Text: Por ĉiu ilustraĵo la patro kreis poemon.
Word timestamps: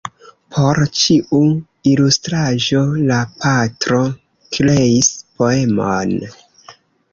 Por 0.53 0.79
ĉiu 0.99 1.41
ilustraĵo 1.91 2.81
la 3.11 3.21
patro 3.45 4.01
kreis 4.57 5.13
poemon. 5.29 6.19